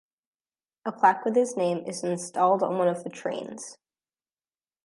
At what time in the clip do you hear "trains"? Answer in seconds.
3.11-3.77